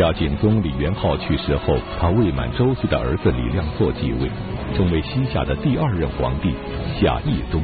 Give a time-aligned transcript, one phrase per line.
[0.00, 4.30] 夏景宗李元昊去世后，他未满周岁的儿子李亮祚继位，
[4.74, 6.54] 成为西夏的第二任皇帝
[6.98, 7.62] 夏懿宗。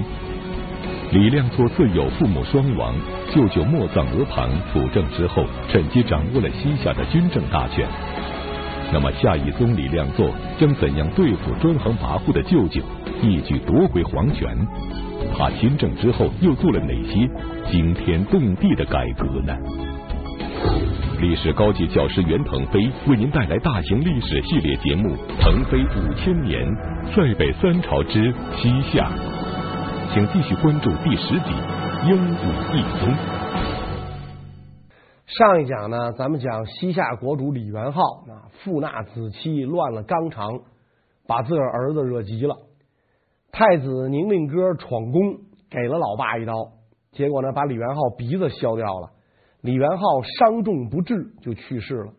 [1.12, 2.95] 李亮祚自幼父母双亡，
[3.34, 7.88] 舅舅莫藏额庞辅政之后，趁机掌握了西夏的军政大权。
[8.92, 10.30] 那么夏懿宗李亮祚
[10.61, 12.83] 将怎样对付专横跋扈的舅舅，
[13.23, 14.55] 一举夺回皇权？
[15.34, 17.27] 他亲政之后又做了哪些
[17.73, 19.56] 惊天动地的改革呢？
[21.20, 25.09] 历史高级教师袁腾飞为您带来大型历史系列节目
[25.41, 26.62] 《腾飞五千年》，
[27.14, 29.11] 塞北三朝之西夏，
[30.12, 31.50] 请继续关注第十集
[32.06, 32.44] 《鹦武
[32.75, 33.09] 一宗》。
[35.27, 40.61] 上一讲呢，咱们讲西夏国主李元昊啊，父纳子欺，乱了纲常，
[41.27, 42.56] 把自个儿儿子惹急了。
[43.53, 45.39] 太子宁令哥闯宫，
[45.70, 46.53] 给了老爸一刀，
[47.12, 49.16] 结果呢，把李元昊鼻子削掉了。
[49.67, 52.12] 李元昊伤重不治，就去世了。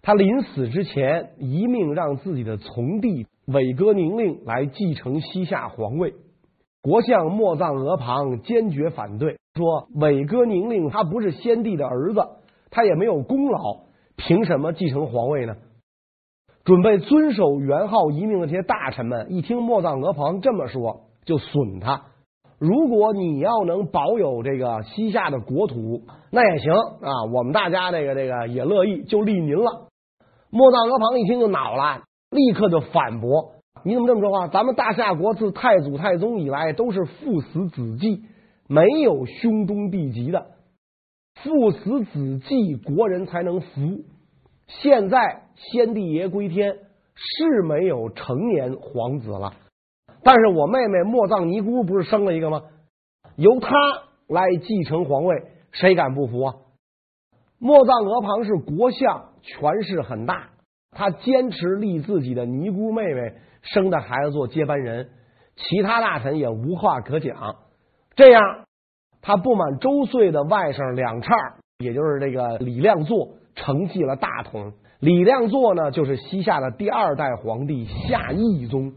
[0.00, 6.14] 他临死之前，遗命让自己的从弟韦哥宁令来继承西夏皇位。
[6.80, 12.26] 国相莫藏额庞坚决反对，说韦哥宁令他不是先帝的儿子，
[12.70, 13.82] 他也没有功劳，
[14.16, 15.56] 凭什么继承皇位呢？
[16.64, 22.06] 准备遵守元昊遗命的这些大臣们一听莫藏额庞这么说，就损他。
[22.62, 29.88] 如果你要能保有这个西夏的国土，那也行啊，我们大家这个这个也乐意，就立您了。
[30.48, 34.46] 莫藏额庞一听就恼了，立刻就反驳：“你怎么这么说话？
[34.46, 38.22] 咱们大夏国自太祖太宗以来都是父死子继，
[38.68, 40.46] 没有兄终弟及的。
[41.42, 43.66] 父死子继，国人才能服。
[44.68, 46.76] 现在先帝爷归天，
[47.16, 49.54] 是没有成年皇子了。”
[50.24, 52.62] 但是我妹妹莫藏尼姑不是生了一个吗？
[53.36, 53.70] 由她
[54.28, 56.54] 来继承皇位，谁敢不服啊？
[57.58, 60.50] 莫藏额旁是国相，权势很大，
[60.90, 65.10] 他坚持立自己的尼姑妹妹生的孩子做接班人，
[65.56, 67.56] 其他大臣也无话可讲。
[68.14, 68.64] 这样，
[69.20, 71.34] 他不满周岁的外甥两岔，
[71.78, 74.72] 也就是这个李亮祚承继了大统。
[74.98, 78.92] 李亮祚呢，就是西夏的第二代皇帝夏懿宗。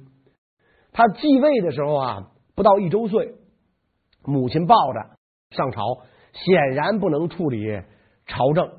[0.98, 3.36] 他继位的时候啊，不到一周岁，
[4.24, 5.10] 母亲抱着
[5.50, 5.82] 上朝，
[6.32, 7.82] 显然不能处理
[8.26, 8.72] 朝政，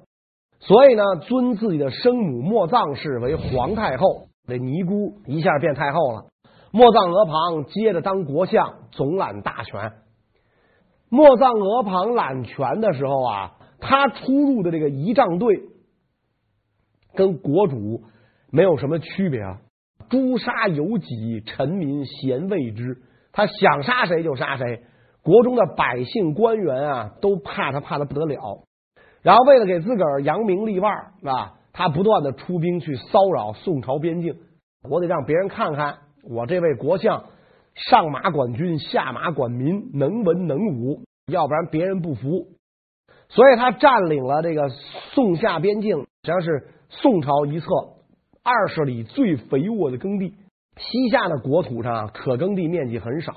[0.61, 6.25] 所以呢，尊自己的生母莫藏氏为皇太后，这尼姑一下变太后了。
[6.73, 9.93] 莫藏额旁接着当国相，总揽大权。
[11.11, 15.69] 莫藏额旁揽权的时候啊，他出入的这个仪仗队
[17.15, 18.05] 跟国主
[18.51, 19.61] 没有什么区别啊。
[20.09, 22.99] 诛杀有己，臣民咸畏之。
[23.33, 24.83] 他想杀谁就杀谁，
[25.23, 28.65] 国中的百姓官员啊都怕他，怕的不得了。
[29.23, 30.93] 然后为了给自个儿扬名立万
[31.25, 34.37] 啊，他不断的出兵去骚扰宋朝边境。
[34.89, 37.25] 我得让别人看看我这位国相
[37.75, 42.47] 上马管军，下马管民，能文能武，要不然别人不服。
[43.29, 44.69] 所以他占领了这个
[45.13, 47.67] 宋夏边境，实际上是宋朝一侧。
[48.47, 50.35] 二十里最肥沃的耕地，
[50.77, 53.33] 西夏的国土上可耕地面积很少，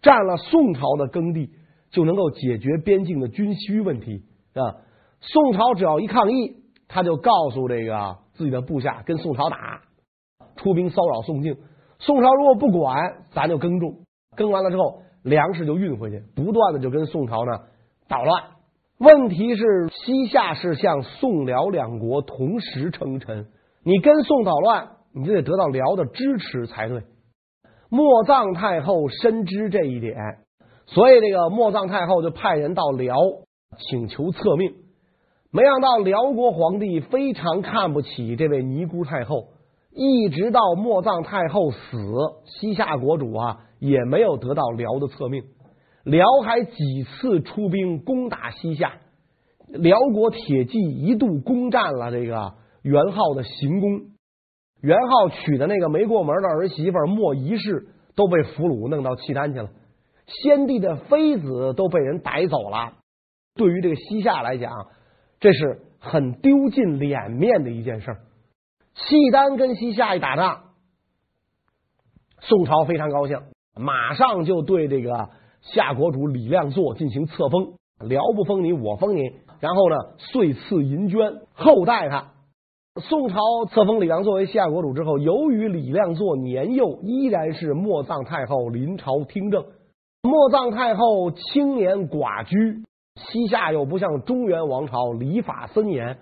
[0.00, 1.50] 占了宋朝的耕地
[1.90, 4.22] 就能够解决边境的军需问题
[4.54, 4.76] 啊。
[5.20, 6.54] 宋朝只要一抗议，
[6.86, 9.82] 他就告诉这个自己的部下跟宋朝打，
[10.54, 11.56] 出兵骚扰宋境。
[11.98, 14.04] 宋朝如果不管，咱就耕种，
[14.36, 17.62] 耕完了之后粮食就运回去，不断的就跟宋朝呢
[18.06, 18.44] 捣乱。
[18.98, 23.48] 问题是西夏是向宋辽两国同时称臣。
[23.84, 27.02] 你跟宋捣乱，你就得得到辽的支持才对。
[27.90, 30.16] 莫藏太后深知这一点，
[30.86, 33.16] 所以这个莫藏太后就派人到辽
[33.78, 34.72] 请求册命。
[35.50, 39.48] 没想到辽国皇帝非常看不起这位尼姑太后，
[39.90, 41.98] 一直到莫藏太后死，
[42.46, 45.42] 西夏国主啊也没有得到辽的册命。
[46.04, 48.92] 辽还几次出兵攻打西夏，
[49.68, 52.54] 辽国铁骑一度攻占了这个。
[52.82, 53.90] 元昊的行宫，
[54.80, 59.70] 元昊娶的那个没过门的儿媳妇莫仪氏都被俘虏弄到契丹去了，
[60.26, 62.94] 先帝的妃子都被人逮走了。
[63.54, 64.88] 对于这个西夏来讲，
[65.38, 68.16] 这是很丢尽脸面的一件事。
[68.94, 70.64] 契丹跟西夏一打仗，
[72.40, 73.40] 宋朝非常高兴，
[73.76, 75.30] 马上就对这个
[75.60, 79.22] 夏国主李亮祚进行册封，辽不封你，我封你，
[79.60, 82.31] 然后呢，岁赐银绢，厚待他。
[83.00, 83.38] 宋朝
[83.70, 89.64] 册封李亮作为西夏国主之后，由于李亮祚年幼，依然是莫藏太后临朝听政。
[90.20, 92.84] 莫藏太后青年寡居，
[93.16, 96.18] 西夏又不像中原王朝礼法森严，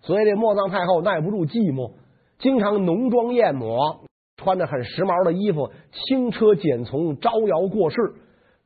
[0.00, 1.92] 所以这莫藏太后耐不住寂寞，
[2.40, 4.00] 经常浓妆艳抹，
[4.36, 7.96] 穿着很时髦的衣服，轻车简从，招摇过市，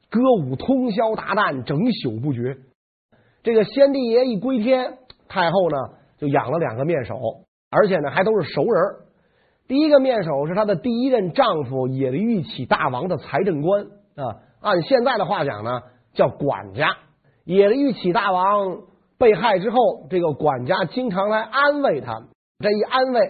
[0.08, 2.56] 歌舞通宵达旦，整宿不绝。
[3.42, 4.96] 这个先帝爷一归天，
[5.28, 5.76] 太后呢
[6.18, 7.20] 就养了两个面首，
[7.70, 8.82] 而且呢还都是熟人。
[9.68, 13.84] 第一个面首是她的第一任丈夫野力玉启大王的财政官
[14.14, 15.82] 啊，按现在的话讲呢
[16.12, 16.96] 叫管家。
[17.44, 18.82] 野力玉启大王
[19.18, 22.22] 被害之后，这个管家经常来安慰他，
[22.58, 23.20] 这一安慰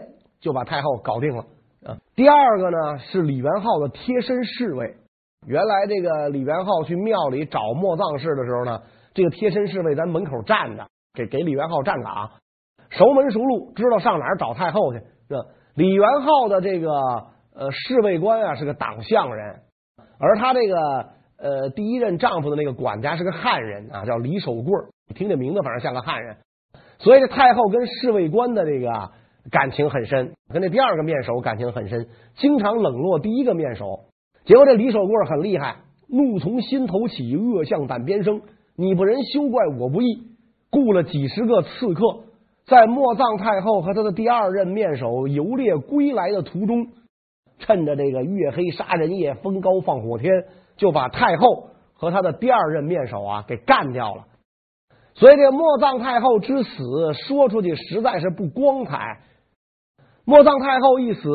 [0.41, 1.45] 就把太后搞定了
[1.85, 1.99] 啊。
[2.15, 4.97] 第二个呢是李元昊的贴身侍卫。
[5.47, 8.83] 原来这个李元昊去庙里找莫藏氏的时候呢，
[9.15, 12.33] 这个贴身侍卫在门口站着，给给李元昊站岗，
[12.91, 15.01] 熟门熟路，知道上哪儿找太后去。
[15.29, 16.91] 这李元昊的这个
[17.55, 19.61] 呃侍卫官啊是个党项人，
[20.19, 20.77] 而他这个
[21.39, 24.73] 呃第一任丈夫的那个管家是个汉人啊，叫李守贵。
[25.09, 26.37] 你听这名字，反正像个汉人。
[26.99, 29.11] 所以这太后跟侍卫官的这个。
[29.49, 34.07] 感情很深，跟那第二个面首感情很深，经常冷落第一个面首。
[34.45, 35.77] 结果这李守贵很厉害，
[36.09, 38.43] 怒从心头起，恶向胆边生。
[38.75, 40.33] 你不仁，休怪我不义。
[40.73, 42.25] 雇了几十个刺客，
[42.67, 46.89] 在莫藏太后和他的第二任面首游猎归来的途中，
[47.61, 50.33] 趁着这个月黑杀人夜，风高放火天，
[50.77, 54.25] 就把太后和他的第二任面首啊给干掉了。
[55.15, 59.21] 所以这莫藏太后之死说出去实在是不光彩。
[60.25, 61.31] 莫藏太后一死，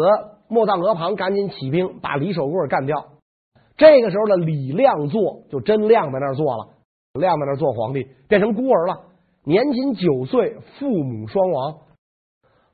[0.49, 3.05] 莫藏额旁赶紧起兵把李守贵干掉。
[3.77, 6.67] 这个时候的李亮坐就真亮在那儿坐了，
[7.13, 9.05] 亮在那儿做皇帝，变成孤儿了。
[9.43, 11.79] 年仅九岁，父母双亡。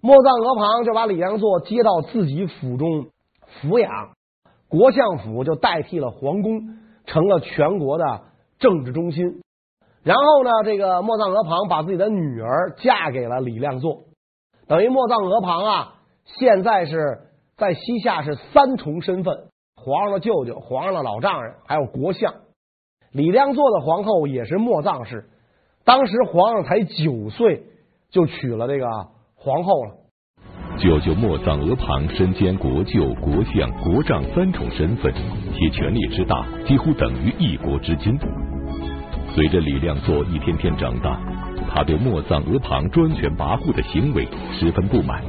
[0.01, 3.07] 莫藏额庞就把李亮作接到自己府中
[3.61, 4.11] 抚养，
[4.67, 8.21] 国相府就代替了皇宫，成了全国的
[8.59, 9.41] 政治中心。
[10.03, 14.03] 然后呢，这个莫藏额庞把自己的女儿嫁给了李亮作，
[14.67, 15.93] 等于莫藏额庞啊。
[16.25, 22.33] 现在是在西夏是三重身份：皇上的舅舅、皇上的老丈人，还有国相。
[23.11, 25.29] 李亮作的皇后也是莫藏氏，
[25.87, 27.63] 当时皇上才九岁
[28.09, 28.85] 就娶了这个
[29.35, 29.91] 皇后了。
[30.77, 35.13] 舅舅莫藏额旁身兼国舅、国相、国丈三重身份，
[35.53, 38.19] 其权力之大，几乎等于一国之君。
[39.33, 41.21] 随着李亮作一天天长大，
[41.69, 44.27] 他对莫藏额旁专权跋扈的行为
[44.59, 45.23] 十分不满。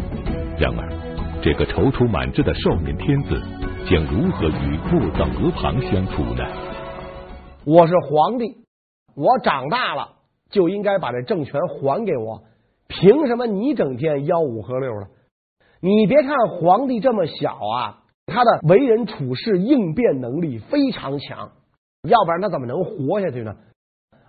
[0.58, 3.40] 然而，这个踌躇满志的少年天子
[3.88, 6.44] 将如何与莫藏额旁相处呢？
[7.64, 8.56] 我是皇帝，
[9.14, 10.17] 我长大了
[10.50, 12.42] 就应该把这政权还给我。
[12.88, 15.08] 凭什么你整天吆五喝六的？
[15.80, 21.52] 你别看皇帝这么小啊，他的为人处事应变能力非常强，
[22.02, 23.56] 要不然他怎么能活下去呢？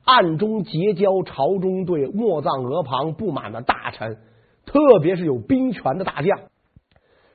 [0.04, 4.18] 暗中结交朝中对莫藏额旁不满的大臣。
[4.66, 6.42] 特别是有兵权的大将，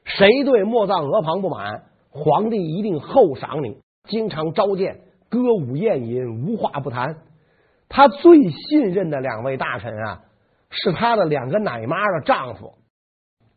[0.05, 7.17] 谁对莫藏额旁不满，皇帝一定厚赏你，经常召见，歌舞宴饮，无话不谈。
[7.89, 10.21] 他最信任的两位大臣啊，
[10.71, 12.75] 是他的两个奶妈的丈夫。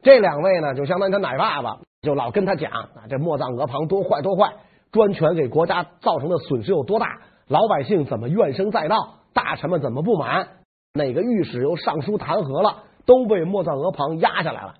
[0.02, 4.54] 这两位呢，就相当于他奶爸爸，就老跟他讲啊，这莫藏额庞多坏多坏，
[4.92, 8.96] 专权给国家造成的损失有多大，老百姓怎么怨声载道，
[9.34, 10.48] 大臣们怎么不满，
[10.94, 12.84] 哪个御史又上书弹劾了。
[13.08, 14.74] 都被莫藏额庞压下来了。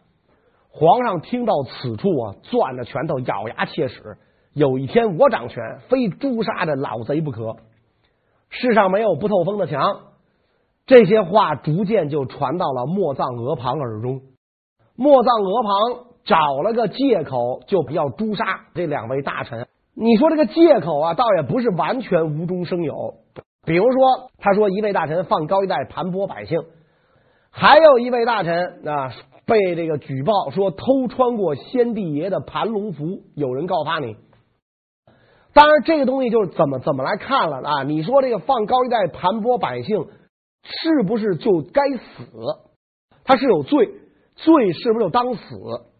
[0.70, 4.18] 皇上听到此处啊，攥着拳头咬牙切齿。
[4.52, 7.56] 有一天我掌权，非诛杀这老贼不可。
[8.50, 9.82] 世上没有不透风的墙。
[10.86, 14.22] 这些话逐渐就传到了莫藏额旁耳中。
[14.96, 19.68] 莫藏额旁找了个借口，就要诛杀这两位大臣。
[19.94, 23.16] 你说这个借口啊，倒也不是完全无中生有。
[23.66, 26.60] 比如说，他说一位大臣放高利贷盘剥百姓。
[27.52, 29.12] 还有一位大臣啊，
[29.46, 34.16] 被这个举报说偷穿过先帝爷的盘龙服，有人告发你。
[35.54, 37.84] 当然，这个东西就是怎么怎么来看了啊？
[37.84, 40.08] 你说这个放高利贷盘剥百姓，
[40.64, 42.26] 是不是就该死？
[43.24, 43.90] 他是有罪，
[44.36, 45.42] 罪是不是就当死？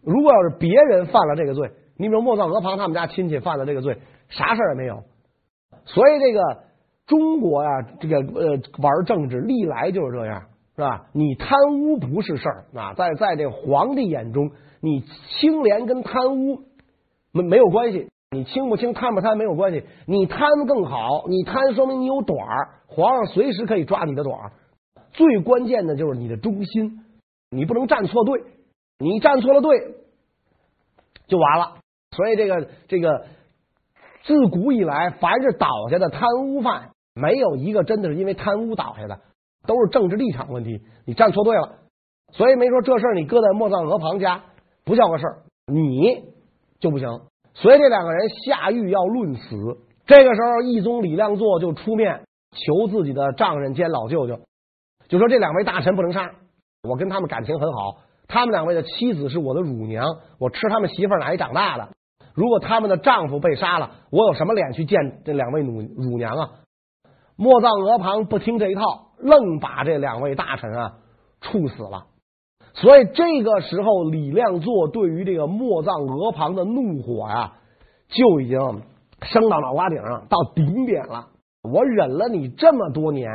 [0.02, 5.02] 如果要是别人犯了这个罪，你比如莫藏额庞他们家亲戚犯了这个罪，啥事儿也没有。
[5.84, 6.40] 所以这个
[7.06, 10.42] 中国、啊，这个呃玩政治历来就是这样。
[10.76, 11.06] 是吧？
[11.12, 15.00] 你贪污不是事儿啊，在在这皇帝眼中，你
[15.40, 16.60] 清廉跟贪污
[17.32, 24.52] 没没有关系，你清不清贪不贪没有关系，你贪更好，你贪说明你有短儿，皇上随时可以抓你的短儿。
[25.12, 27.04] 最关键的就是你的忠心，
[27.50, 28.42] 你不能站错队，
[28.98, 29.94] 你站错了队
[31.26, 31.78] 就完了。
[32.10, 33.26] 所以这个这个
[34.24, 39.20] 自古以来，凡是倒下的贪污犯，没有一个真的是因为贪污倒下的。
[39.66, 41.78] 都是政治立场问题，你站错队了。
[42.32, 44.44] 所以没说这事儿你搁在莫藏额旁家
[44.84, 46.24] 不叫个事儿，你
[46.78, 47.08] 就不行。
[47.60, 52.22] 所以这两个人下狱要论死，这个时候义宗李亮座就出面
[52.52, 54.40] 求自己的丈人兼老舅舅，
[55.08, 56.30] 就说这两位大臣不能杀，
[56.88, 57.96] 我跟他们感情很好，
[58.28, 60.06] 他们两位的妻子是我的乳娘，
[60.38, 61.88] 我吃他们媳妇奶长大的。
[62.34, 66.50] 如果他们的丈夫被杀了，我有什么脸去见这两位乳乳娘啊？
[67.34, 68.82] 莫藏额旁不听这一套，
[69.18, 70.92] 愣把这两位大臣啊
[71.40, 72.06] 处死了。
[72.74, 77.54] 所以这个时候，李亮座对于这个莫藏额旁的怒火呀，
[78.08, 78.58] 就已经
[79.22, 81.28] 升到脑瓜顶上，到顶点了。
[81.62, 83.30] 我忍了你这么多年，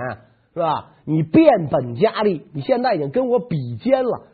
[0.54, 0.92] 是吧？
[1.06, 4.28] 你变本加厉，你现在已经跟我比肩了，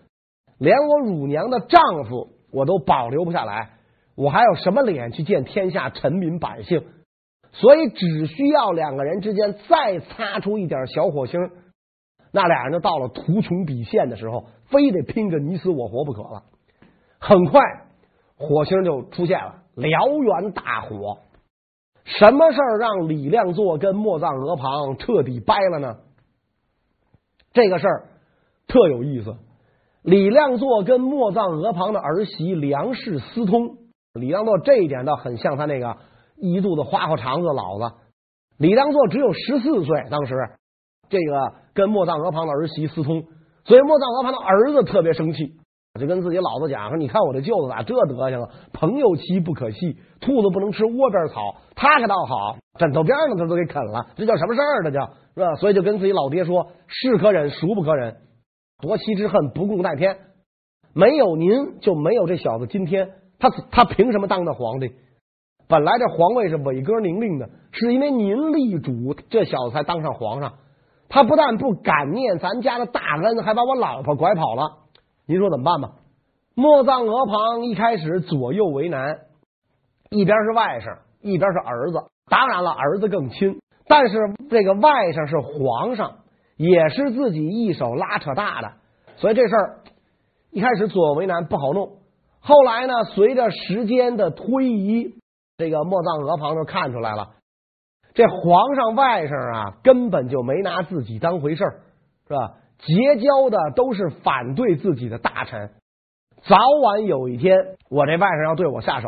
[0.59, 3.71] 连我乳娘的丈夫我都保留不下来。
[4.15, 6.83] 我还有什么脸去见天下臣民百姓？
[7.51, 11.39] 所以只需要两个人之间再擦出一点小火星，
[12.31, 16.43] 那俩人就到了图穷匕现的时候，非得拼个你死我活不可了。
[17.19, 17.61] 很快，
[18.37, 21.19] 火星就出现了，燎原大火。
[22.05, 25.97] 什么事儿让李亮座跟莫藏额旁彻底掰了呢？
[27.53, 28.07] 这个事儿
[28.67, 29.35] 特有意思。
[30.01, 33.77] 李亮座跟莫藏额旁的儿媳梁氏私通。
[34.13, 35.97] 李亮座这一点倒很像他那个
[36.37, 37.95] 一肚子花花肠子老子。
[38.57, 40.35] 李亮座只有十四岁，当时
[41.09, 43.23] 这个跟莫藏额旁的儿媳私通，
[43.63, 45.53] 所以莫藏额旁的儿子特别生气，
[45.97, 48.49] 就跟自己老子讲说：“你看我这舅子咋这德行啊？
[48.73, 51.55] 朋友妻不可戏，兔子不能吃窝边草。
[51.75, 54.83] 他可倒好，枕头边上他都给啃了，这叫什么事儿？
[54.83, 55.05] 这叫
[55.35, 55.55] 是吧？
[55.55, 58.17] 所以就跟自己老爹说：是可忍，孰不可忍？
[58.81, 60.17] 夺妻之恨，不共戴天。
[60.93, 64.91] 没有您，就没有这小子今天。”他他凭什么当的皇帝？
[65.69, 70.55] 本来这皇位是伟哥您令的，是因为您立主，这小子才当上皇上。
[71.09, 74.77] 他不但不感念咱家的大恩，还把我老婆拐跑了。
[75.25, 75.95] 您说怎么办吧？
[76.55, 79.17] 莫藏额旁一开始左右为难，
[80.09, 82.03] 一边是外甥，一边是儿子。
[82.29, 84.17] 当然了，儿子更亲，但是
[84.49, 86.19] 这个外甥是皇上，
[86.57, 88.73] 也是自己一手拉扯大的，
[89.15, 89.79] 所以这事儿
[90.51, 91.97] 一开始左右为难，不好弄。
[92.39, 95.15] 后来呢，随着时间的推移，
[95.57, 97.29] 这个莫藏额旁就看出来了，
[98.19, 101.79] 这皇上外甥啊，根本就没拿自己当回事儿，
[102.27, 102.57] 是吧？
[102.79, 105.69] 结交的都是反对自己的大臣，
[106.41, 107.55] 早晚有一天，
[107.89, 109.07] 我这外甥要对我下手。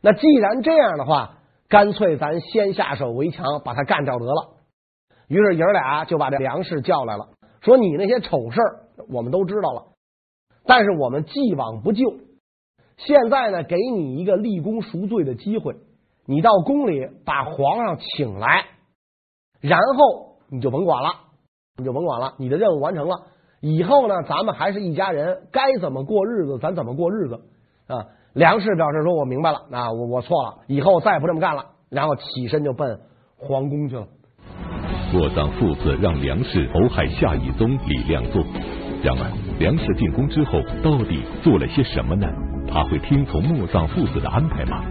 [0.00, 1.38] 那既然这样的话，
[1.68, 4.56] 干脆咱先下手为强，把他干掉得了。
[5.28, 7.28] 于是爷俩就把这梁氏叫来了，
[7.60, 8.58] 说：“你那些丑事
[9.12, 9.92] 我们都知道了，
[10.64, 12.02] 但是我们既往不咎。”
[12.98, 15.76] 现在呢，给你一个立功赎罪的机会，
[16.26, 18.64] 你到宫里把皇上请来，
[19.60, 21.10] 然后你就甭管了，
[21.76, 23.22] 你就甭管了，你的任务完成了。
[23.60, 27.40] 以后呢，咱们还是一家人，该怎么过日子咱怎么过日子
[27.88, 28.06] 啊？
[28.32, 33.00] 梁氏表示说：“我明白了，啊，我我错了，以后再也不这么干了。”然后起身就奔
[33.36, 34.06] 皇宫去了。
[35.12, 38.40] 莫藏父子让梁氏谋害夏以宗李亮座，
[39.02, 42.28] 然而梁氏进宫之后到底做了些什么呢？
[42.72, 44.84] 他会听从莫藏父子的安排吗？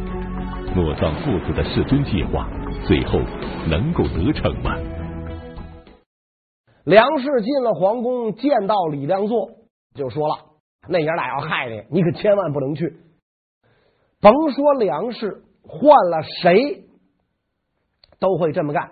[0.75, 2.47] 莫藏父子的弑君计划
[2.85, 3.19] 最后
[3.67, 4.77] 能够得逞吗？
[6.83, 9.49] 梁氏进了皇宫，见到李亮座，
[9.95, 10.35] 就说了
[10.87, 12.97] ：“那爷俩要害你，你可千万不能去。
[14.21, 16.83] 甭说梁氏，换了谁
[18.19, 18.91] 都会这么干。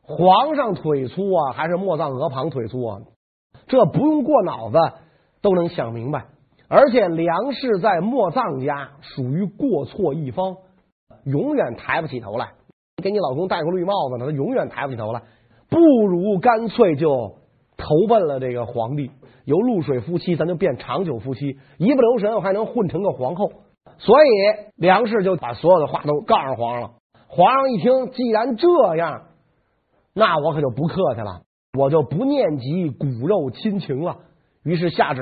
[0.00, 3.00] 皇上腿粗啊，还是莫藏额旁腿粗啊？
[3.66, 4.78] 这不用过脑子
[5.42, 6.28] 都能想明白。”
[6.68, 10.56] 而且梁氏在莫藏家属于过错一方，
[11.26, 12.52] 永远抬不起头来。
[13.02, 15.22] 给你老公戴个绿帽子呢，他永远抬不起头来。
[15.68, 17.36] 不如干脆就
[17.76, 19.10] 投奔了这个皇帝，
[19.44, 23.50] 由露水夫妻咱就变长久夫妻，一不留神我还能混成个皇后。
[23.98, 24.28] 所以
[24.76, 26.90] 梁氏就把所有的话都告诉皇上了。
[27.28, 29.24] 皇上一听，既然这样，
[30.14, 31.42] 那我可就不客气了，
[31.78, 34.18] 我就不念及骨肉亲情了。
[34.64, 35.20] 于是下旨。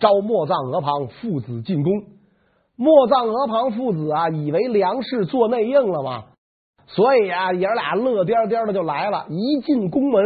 [0.00, 1.92] 召莫藏额旁父子进宫，
[2.82, 6.24] 莫藏额旁父子啊，以为梁氏做内应了嘛，
[6.88, 9.26] 所以啊，爷俩乐颠颠的就来了。
[9.28, 10.22] 一进宫门，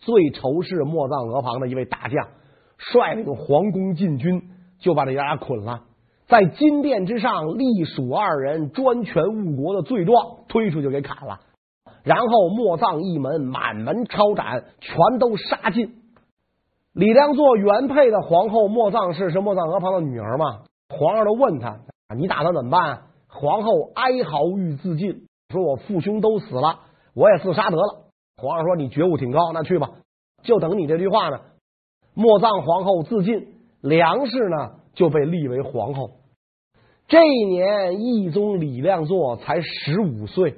[0.00, 2.26] 最仇视莫藏额旁的一位大将
[2.76, 4.42] 率领皇宫禁军，
[4.80, 5.82] 就把这爷俩捆了，
[6.26, 10.16] 在金殿之上隶属二人专权误国的罪状
[10.48, 11.38] 推出去给砍了，
[12.02, 15.94] 然后莫藏一门满门抄斩，全都杀尽。
[16.94, 20.62] 李亮座原配的皇后莫藏氏是莫藏额旁的女儿嘛？
[20.98, 21.78] 皇上都问他
[22.18, 26.80] ：“你打算怎么办？”皇后哀嚎欲自尽，说：“我父兄都死了，
[27.14, 29.90] 我也自杀得了。”皇上说：“你觉悟挺高，那去吧，
[30.42, 31.40] 就等你这句话呢。”
[32.14, 36.10] 莫葬皇后自尽，梁氏呢就被立为皇后。
[37.06, 40.56] 这一年，懿宗李亮座才十五岁，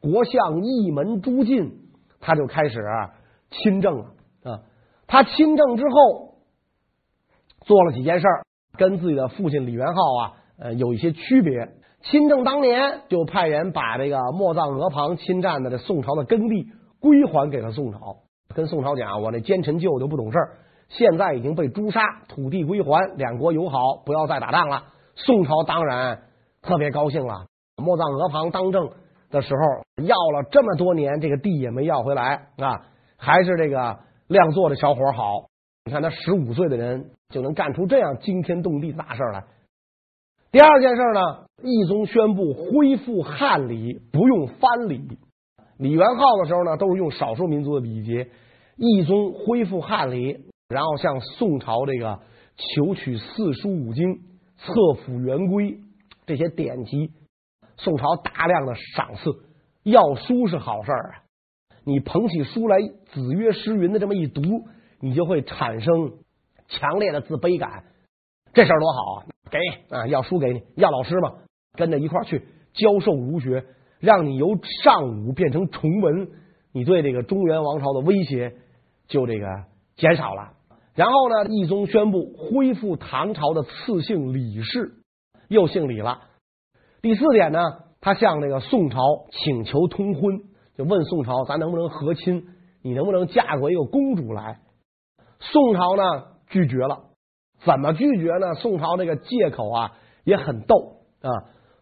[0.00, 2.84] 国相一门朱进他就开始
[3.50, 4.06] 亲政了
[4.42, 4.62] 啊。
[5.06, 6.34] 他亲政之后，
[7.60, 8.44] 做了几件事儿，
[8.76, 11.68] 跟自己的父亲李元昊啊，呃，有一些区别。
[12.02, 16.68] 亲政当年就派人把这个莫藏额庞侵占的这宋朝的耕地
[17.00, 18.16] 归还给了宋朝，
[18.54, 24.84] 跟宋朝讲，我那奸臣舅舅不懂事儿，现在已经被诛杀，土地归还，两国友好，不要再打仗了。
[25.16, 26.24] 宋朝当然
[26.60, 27.46] 特别高兴了。
[27.82, 28.90] 莫藏额庞当政
[29.30, 32.82] 的时候要了这么多年，这个地也没要回来啊，
[33.16, 35.46] 还是这个亮座的小伙好。
[35.84, 39.44] 你看他十五岁的人就能干出这样惊天动地的大事来。
[40.50, 45.18] 第二件事呢，懿宗宣布恢复汉礼，不用藩礼。
[45.76, 48.30] 李元昊的时候呢，都是用少数民族的礼节。
[48.76, 52.20] 懿宗恢复汉礼，然后向宋朝这个
[52.56, 54.20] 求取四书五经、
[54.56, 55.80] 册府元规
[56.24, 57.10] 这些典籍，
[57.76, 59.30] 宋朝大量的赏赐。
[59.82, 61.22] 要书是好事儿啊，
[61.84, 62.78] 你捧起书来，
[63.12, 64.40] 子曰诗云的这么一读，
[65.04, 66.14] 你就会产生
[66.66, 67.84] 强烈的自卑感。
[68.54, 69.26] 这事儿多好啊！
[69.50, 69.58] 给
[69.94, 71.34] 啊，要书给你，要老师嘛，
[71.74, 73.66] 跟着一块儿去教授儒学，
[74.00, 76.30] 让你由尚武变成崇文，
[76.72, 78.54] 你对这个中原王朝的威胁
[79.06, 79.46] 就这个
[79.96, 80.52] 减少了。
[80.94, 84.94] 然后呢，懿宗宣布恢复唐朝的赐姓李氏，
[85.48, 86.22] 又姓李了。
[87.02, 87.60] 第四点呢，
[88.00, 89.00] 他向这个宋朝
[89.32, 90.40] 请求通婚，
[90.78, 92.46] 就问宋朝咱能不能和亲，
[92.80, 94.60] 你能不能嫁过一个公主来？
[95.52, 96.02] 宋朝呢
[96.48, 97.04] 拒绝了。
[97.64, 98.54] 怎么拒绝呢？
[98.54, 99.92] 宋朝这个借口啊
[100.24, 101.30] 也很逗啊。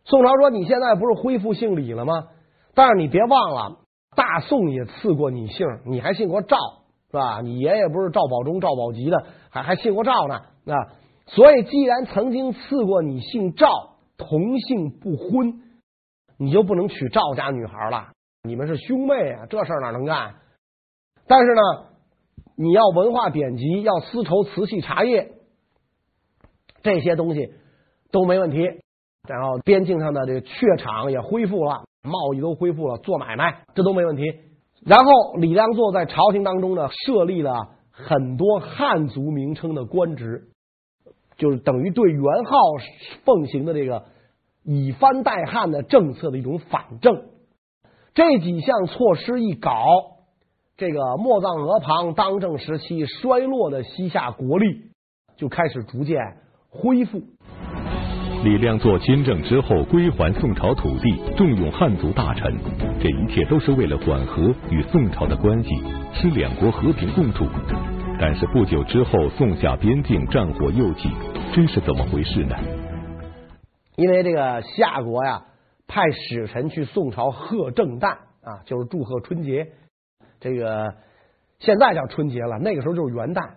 [0.04, 2.28] 宋朝说：“你现在不是恢复姓李了吗？
[2.74, 3.78] 但是你别忘了，
[4.16, 6.56] 大宋也赐过你姓，你还姓过赵，
[7.10, 7.40] 是吧？
[7.40, 10.34] 你爷爷不是赵宝忠、赵宝吉的，还还姓过赵呢
[10.66, 10.74] 啊。
[11.26, 13.68] 所以，既然曾经赐过你姓赵，
[14.16, 15.62] 同姓不婚，
[16.38, 18.08] 你就不能娶赵家女孩了。
[18.42, 20.34] 你们是兄妹啊，这事儿哪能干？
[21.26, 21.60] 但是呢，
[22.62, 25.32] 你要文化典籍，要丝绸、瓷器、茶叶。”
[26.84, 27.52] 这些东西
[28.10, 28.58] 都没问题，
[29.28, 34.22] 然后边境上的这个榷场也恢复了，贸易都恢复了，做买卖这都没问题。
[34.84, 40.48] 然后李亮作在朝廷当中呢，设立了很多汉族名称的官职，
[41.36, 42.58] 就是等于对元昊
[43.24, 44.06] 奉行的这个
[44.64, 47.26] 以藩代汉的政策的一种反正。
[48.14, 49.72] 这几项措施一搞，
[50.76, 54.90] 这个莫藏额旁当政时期衰落的西夏国力
[55.36, 56.18] 就开始逐渐。
[56.74, 57.20] 恢复。
[58.44, 62.50] 李亮做亲政之后，归还宋朝土地，重用汉族大臣，
[62.98, 65.68] 这一切都是为了缓和与宋朝的关系，
[66.14, 67.44] 使两国和平共处。
[68.18, 71.10] 但是不久之后，宋夏边境战火又起，
[71.54, 72.56] 这是怎么回事呢？
[73.96, 75.42] 因为这个夏国呀，
[75.86, 79.68] 派使臣去宋朝贺正旦啊，就是祝贺春节。
[80.42, 80.94] 这个
[81.60, 83.54] 现在叫春节了，那个时候就是元旦。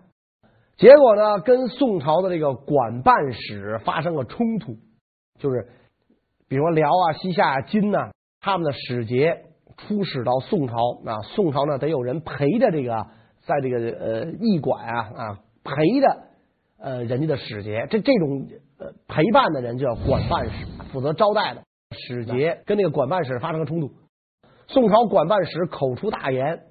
[0.78, 4.78] 结果呢，跟宋朝的这个管办使发生了冲突，
[5.40, 5.68] 就是
[6.48, 9.46] 比如说辽啊、西夏啊、金呐，他们的使节
[9.78, 13.08] 出使到宋朝啊，宋朝呢得有人陪着这个，
[13.46, 16.24] 在这个呃驿馆啊啊陪着
[16.78, 21.64] 呃人家的使节，这这种呃陪伴的人叫管办使，负责招待的。
[21.98, 23.92] 使节跟那个管办使发生了冲突，
[24.68, 26.64] 宋朝管办使口出大言，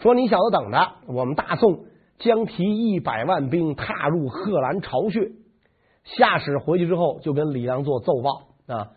[0.00, 1.84] 说你小子等着，我们大宋。
[2.22, 5.32] 将提一百万兵踏入贺兰巢穴。
[6.04, 8.90] 夏使回去之后，就跟李亮作奏报啊。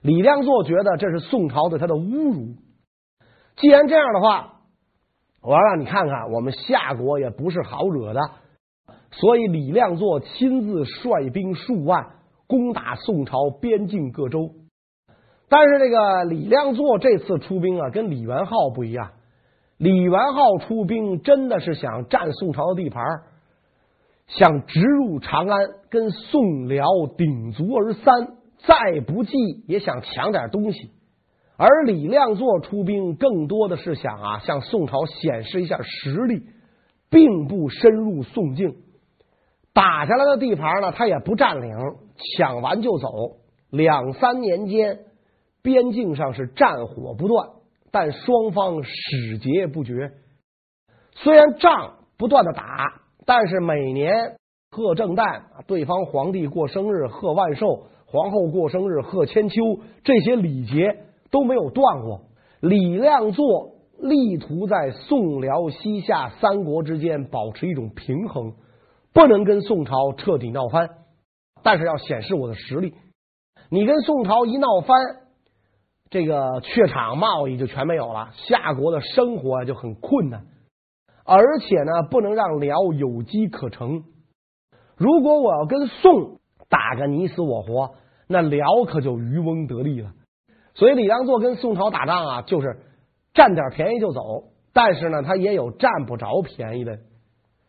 [0.00, 2.54] 李亮作觉得这是宋朝对他的侮辱。
[3.56, 4.60] 既然这样的话，
[5.42, 8.20] 我要让你看看，我们夏国也不是好惹的。
[9.10, 12.14] 所以李亮作亲自率兵数万
[12.46, 14.52] 攻打宋朝边境各州。
[15.50, 19.10] 但是这个李亮作这次出兵啊，跟李元昊不一样。
[19.78, 23.04] 李元昊出兵真的是想占宋朝的地盘，
[24.26, 25.56] 想直入长安，
[25.88, 26.84] 跟宋辽
[27.16, 29.36] 鼎足而三，再不济
[29.68, 30.90] 也想抢点东西。
[31.56, 36.42] 而李亮做出兵更多的是想啊，向宋朝显示一下实力，
[37.08, 38.76] 并不深入宋境。
[39.72, 41.70] 打下来的地盘呢，他也不占领，
[42.36, 43.08] 抢完就走。
[43.70, 45.00] 两三年间，
[45.62, 47.50] 边境上是战火不断。
[47.90, 50.12] 但双方使节不绝，
[51.14, 54.36] 虽然仗不断的打，但是每年
[54.70, 59.54] 贺正旦，对方皇帝过生日贺万寿，皇后过生日贺千秋，
[60.04, 62.22] 这些礼节都没有断过。
[62.60, 68.54] 李亮座力图在宋辽西夏三国之间保持一种平衡，
[69.12, 70.90] 不能跟宋朝彻底闹翻，
[71.62, 72.94] 但是要显示我的实力。
[73.70, 74.96] 你跟宋朝一闹翻，
[76.10, 80.46] 这个榷场贸易就全没有了，夏国的生活就很困难，
[81.24, 84.04] 而且呢，不能让辽有机可乘。
[84.96, 87.94] 如果我要跟宋打个你死我活，
[88.26, 90.12] 那辽可就渔翁得利了。
[90.74, 92.80] 所以李良作跟宋朝打仗啊，就是
[93.34, 96.96] 占点便宜就走，但是呢，他也有占不着便宜的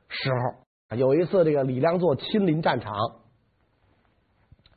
[0.07, 0.95] 时候。
[0.95, 2.95] 有一次，这个李良作亲临战场，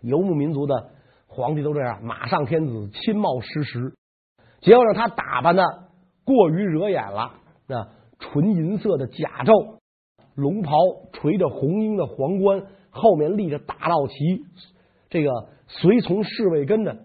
[0.00, 0.90] 游牧民族的
[1.34, 3.94] 皇帝都这样，马上天子，亲冒失时。
[4.60, 5.64] 结果呢，他打扮的
[6.24, 7.32] 过于惹眼了，
[7.66, 9.78] 那纯银色的甲胄。
[10.34, 10.72] 龙袍
[11.12, 14.44] 垂着红缨的皇冠，后面立着大道旗，
[15.08, 15.30] 这个
[15.66, 16.98] 随从侍卫跟着。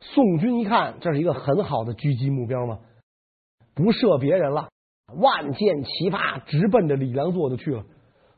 [0.00, 2.78] 宋军一看，这是一个很好的狙击目标嘛，
[3.74, 4.68] 不射别人了，
[5.16, 7.84] 万箭齐发，直奔着李良作就去了。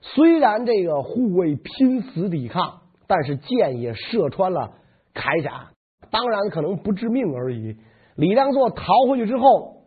[0.00, 4.74] 虽然这个护卫拼死抵抗，但是箭也射穿了
[5.14, 5.70] 铠甲，
[6.10, 7.78] 当然可能不致命而已。
[8.16, 9.84] 李良作逃回去之后，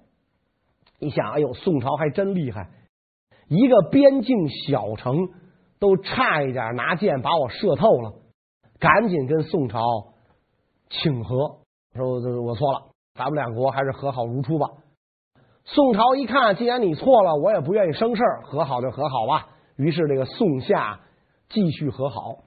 [0.99, 2.69] 一想，哎呦，宋朝还真厉害。
[3.47, 5.15] 一个边境小城
[5.79, 8.13] 都差一点拿箭把我射透了，
[8.79, 9.79] 赶紧跟宋朝
[10.89, 11.59] 请和，
[11.93, 14.67] 说我错了，咱们两国还是和好如初吧。
[15.63, 19.49] 宋朝一看，既然你错了，我也不愿意生事，和好就和好吧。
[19.75, 21.01] 于是这个宋夏
[21.49, 22.46] 继续和好。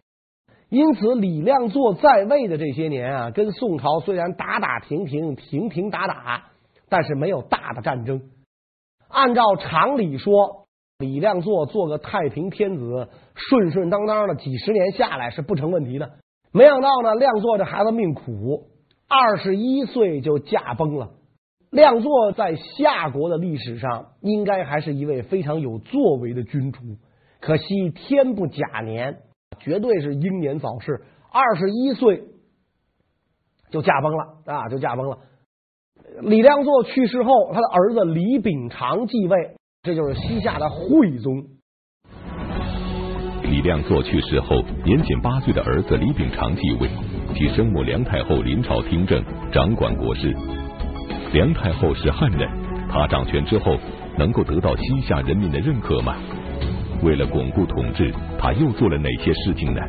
[0.71, 6.45] 因此，李亮作在位的这些年啊，跟宋朝虽然打打停停，停停打打，
[6.89, 8.23] 但是没有大的战争。
[9.09, 10.57] 按照常理说。
[10.99, 16.11] 李亮作做个太平天子，顺顺当当的几十年下来是不成问题的。
[16.53, 18.67] 没想到呢，亮作这孩子命苦，
[19.09, 21.13] 二十一岁就驾崩了。
[21.71, 26.81] 亮作在夏国的历史上应该还是一位非常有作为的君主，
[27.41, 29.21] 可惜天不假年，
[29.59, 31.01] 绝对是英年早逝。
[31.33, 32.25] 二十一岁
[33.71, 35.19] 就驾崩了啊，就驾崩了。
[36.23, 39.57] 李亮作去世后，他的儿子李秉常继位。
[39.83, 41.43] 这就是西夏的惠宗。
[43.45, 46.89] 李亮作去世后，年仅八岁的儿子李秉常继位，
[47.35, 50.35] 其生母梁太后临朝听政，掌管国事。
[51.33, 52.49] 梁太后是汉人，
[52.91, 53.79] 他掌权之后
[54.19, 56.17] 能够得到西夏人民的认可吗？
[57.03, 59.81] 为了巩固统治，他又做了哪些事情呢？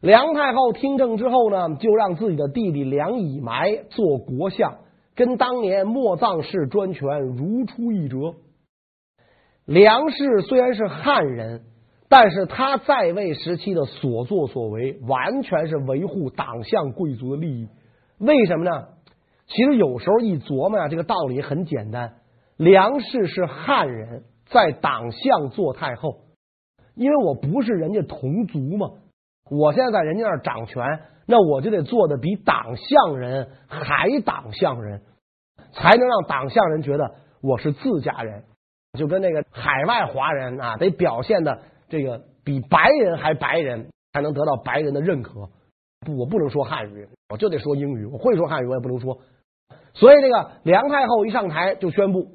[0.00, 4.78] 梁太后听政之后呢，就让自己的弟弟梁以埋做国相。
[5.16, 8.34] 跟当年莫藏氏专权如出一辙。
[9.64, 11.62] 梁氏虽然是汉人，
[12.08, 17.68] 但是他在位时期的所作所为，完全是维护党项贵族的利益。
[18.18, 18.70] 为什么呢？
[19.48, 22.12] 其实有时候一琢磨啊，这个道理很简单。
[22.56, 26.20] 梁氏是汉人，在党项做太后，
[26.94, 28.90] 因为我不是人家同族嘛，
[29.50, 31.00] 我现在在人家那儿掌权。
[31.28, 35.02] 那我就得做的比党项人还党项人，
[35.72, 38.44] 才能让党项人觉得我是自家人，
[38.96, 45.48] 就跟那个海外华人啊，得表现的这个比白人还白人，才能得到白人的认可。
[46.06, 48.06] 不，我不能说汉语，我就得说英语。
[48.06, 49.18] 我会说汉语，我也不能说。
[49.94, 52.28] 所以，这个梁太后一上台就宣布，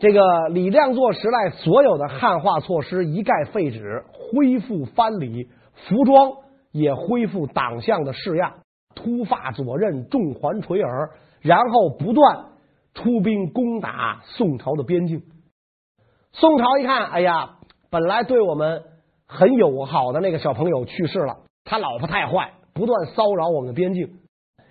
[0.00, 6.32] 这个李亮做时代所有的汉化措施一概废止，恢复藩礼，服装。
[6.72, 8.60] 也恢复党项的式样，
[8.94, 11.10] 秃发左衽，重环垂耳，
[11.40, 12.44] 然后不断
[12.94, 15.24] 出兵攻打宋朝的边境。
[16.30, 17.56] 宋朝一看，哎呀，
[17.90, 18.84] 本来对我们
[19.26, 24.20] 很友好的那个小朋友去世了，他老婆太坏，不断骚扰我们的边境，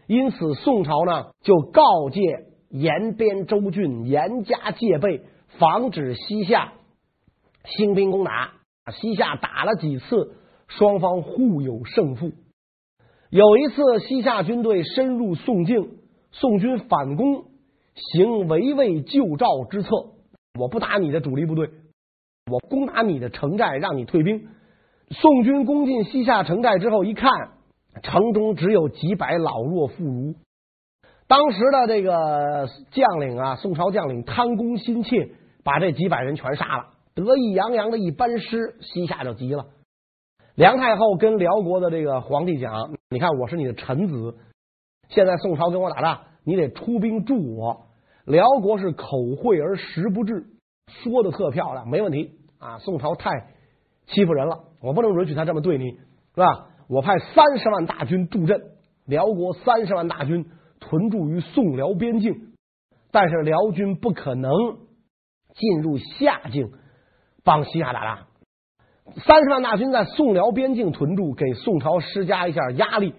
[0.07, 2.21] 因此宋朝呢就告诫
[2.69, 5.23] 延边州郡严加戒备，
[5.57, 6.73] 防止西夏
[7.65, 8.53] 兴兵攻打。
[8.93, 10.35] 西夏打了几次。
[10.71, 12.31] 双方互有胜负。
[13.31, 15.97] 有一次，西夏军队深入宋境，
[16.31, 17.45] 宋军反攻，
[17.95, 19.89] 行围魏救赵之策。
[20.59, 21.71] 我不打你的主力部队，
[22.51, 24.47] 我攻打你的城寨，让你退兵。
[25.09, 27.31] 宋军攻进西夏城寨之后，一看
[28.03, 30.35] 城中只有几百老弱妇孺。
[31.29, 35.29] 当时的这个将领啊，宋朝将领贪功心切，
[35.63, 39.67] 把这几百人全杀了，得意洋洋的一班师，西夏就急了。
[40.55, 44.37] 梁太后跟辽国的这个皇帝讲：“你看，我是你的臣子，
[45.09, 47.85] 现在宋朝跟我打仗，你得出兵助我。”
[48.25, 50.47] 辽国是口惠而实不至，
[50.87, 52.79] 说的特漂亮，没问题啊。
[52.79, 53.29] 宋朝太
[54.07, 56.69] 欺负人了，我不能允许他这么对你，是吧？
[56.87, 58.71] 我派三十万大军助阵，
[59.05, 60.49] 辽国三十万大军
[60.89, 62.53] 屯驻于宋辽边境，
[63.11, 64.51] 但是辽军不可能
[65.53, 66.71] 进入夏境
[67.43, 68.25] 帮西夏打仗。
[69.25, 73.13] 三十万大军在宋辽边境屯驻，给宋朝施加一下压力。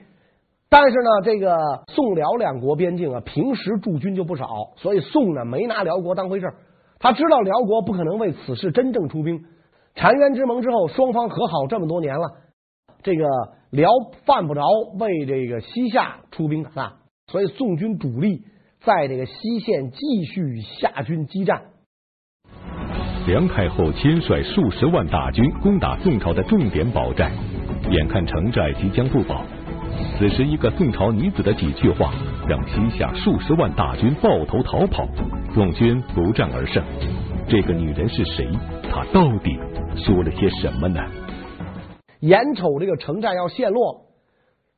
[0.68, 6.46] 但是呢，这个宋辽两国边境啊，平时驻军就不少，所以宋呢没拿辽国当回事。
[6.98, 9.44] 他知道辽国不可能为此事真正出兵。
[9.96, 12.36] 澶渊之盟之后，双方和好这么多年了，
[13.02, 13.24] 这个
[13.70, 13.90] 辽
[14.26, 14.62] 犯不着
[14.98, 16.92] 为这个西夏出兵打仗，
[17.30, 18.42] 所以宋军主力
[18.80, 21.62] 在这个西线继续与夏军激战。
[23.28, 27.30] 梁太后亲率数十万大军攻打宋朝的重点堡寨，
[27.88, 29.44] 眼看城寨即将不保，
[30.18, 32.12] 此时一个宋朝女子的几句话，
[32.48, 35.06] 让西夏数十万大军抱头逃跑，
[35.54, 36.82] 宋军不战而胜。
[37.46, 38.48] 这个女人是谁？
[38.90, 39.56] 她到底
[39.94, 41.00] 说了些什么呢？
[42.20, 44.06] 眼瞅这个城寨要陷落，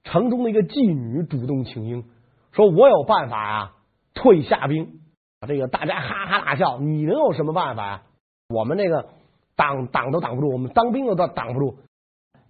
[0.04, 2.04] 城中的一个妓女主动请缨，
[2.52, 3.72] 说我有办法啊，
[4.14, 5.00] 退夏兵。
[5.46, 8.02] 这个大家哈哈大笑，你能有什么办法呀？
[8.48, 9.08] 我们这个
[9.56, 11.78] 挡挡都挡不住，我们当兵的都挡不住。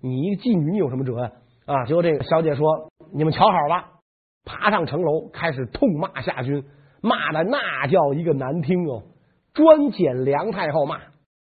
[0.01, 1.33] 你一个妓女，你有什么辙呀？
[1.65, 1.85] 啊！
[1.87, 3.91] 结果这个小姐说：“你们瞧好吧，
[4.45, 6.65] 爬上城楼，开始痛骂夏军，
[7.01, 9.05] 骂的那叫一个难听哦，
[9.55, 10.99] 专捡梁太后骂，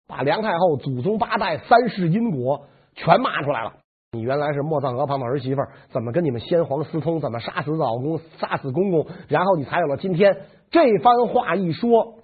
[0.08, 3.76] 把梁太后祖宗八代三世因果全骂出来了。
[4.14, 7.22] 你原来是莫藏河旁的儿媳妇，怎么跟你们先皇私通？
[7.22, 9.08] 怎么杀死老公，杀死公公？
[9.30, 10.36] 然后你才有了今天
[10.70, 12.16] 这番话一说。”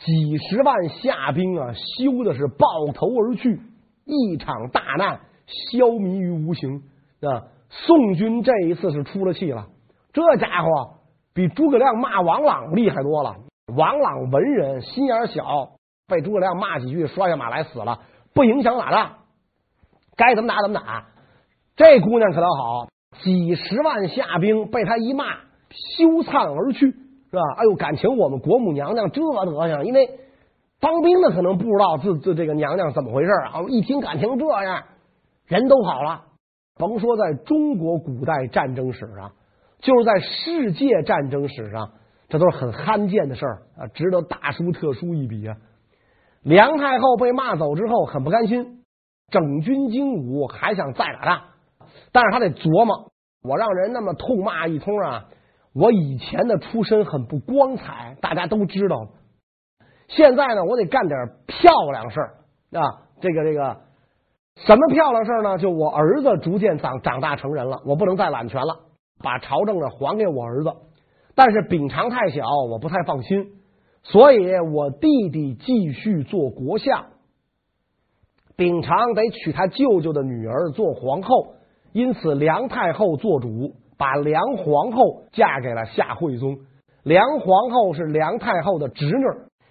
[0.00, 3.60] 几十万夏兵啊，羞的是抱头而去，
[4.06, 6.82] 一场大难消弭于无形
[7.20, 7.46] 啊！
[7.68, 9.66] 宋军这一次是出了气了，
[10.14, 10.94] 这家伙
[11.34, 13.36] 比诸葛亮骂王朗厉害多了。
[13.76, 15.44] 王朗文人，心眼小，
[16.08, 18.00] 被诸葛亮骂几句，摔下马来死了，
[18.32, 19.16] 不影响打仗，
[20.16, 21.08] 该怎么打怎么打。
[21.80, 22.88] 这姑娘可倒好，
[23.22, 25.24] 几十万夏兵被他一骂，
[25.70, 26.90] 羞惭而去。
[26.90, 27.40] 是吧？
[27.56, 30.10] 哎呦，感情我们国母娘娘这德行，因为
[30.78, 33.62] 当兵的可能不知道这这这个娘娘怎么回事啊！
[33.70, 34.82] 一听感情这样，
[35.46, 36.24] 人都跑了。
[36.76, 39.32] 甭说在中国古代战争史上，
[39.78, 41.92] 就是在世界战争史上，
[42.28, 45.56] 这都是很罕见的事儿啊，值得大书特书一笔啊！
[46.42, 48.82] 梁太后被骂走之后，很不甘心，
[49.30, 51.42] 整军精武，还想再打仗，
[52.12, 55.26] 但是他得琢磨，我让人那么痛骂一通啊。
[55.72, 59.08] 我以前的出身很不光彩，大家都知道。
[60.08, 62.34] 现在呢，我得干点漂亮事儿
[62.72, 63.06] 啊！
[63.20, 63.82] 这个这个，
[64.56, 65.58] 什么漂亮事儿呢？
[65.58, 68.80] 就我儿子逐渐长长大成人了，我不能再揽权了，
[69.22, 70.72] 把朝政呢还给我儿子。
[71.36, 73.52] 但是秉常太小，我不太放心，
[74.02, 77.06] 所以我弟弟继续做国相，
[78.56, 81.54] 秉常得娶他舅舅的女儿做皇后，
[81.92, 83.72] 因此梁太后做主。
[83.98, 86.56] 把梁皇后嫁给了夏惠宗，
[87.02, 89.24] 梁皇后是梁太后的侄女，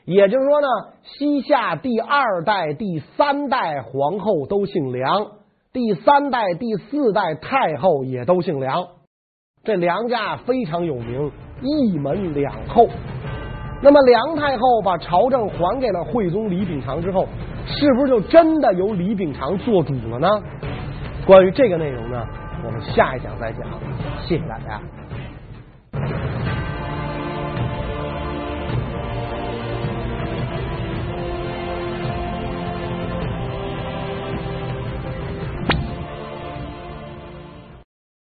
[0.05, 0.67] 也就是说呢，
[1.01, 5.31] 西夏第二代、第三代皇后都姓梁，
[5.73, 8.89] 第三代、第四代太后也都姓梁，
[9.63, 11.31] 这梁家非常有名，
[11.63, 12.87] 一门两后。
[13.81, 17.25] 那么梁太后把朝政还给了惠宗李秉常之后，
[17.65, 20.27] 是不是就真的由李秉常做主了呢？
[21.29, 22.27] 关于这个内容呢？
[22.65, 23.63] 我们下一讲再讲，
[24.19, 24.81] 谢谢大家。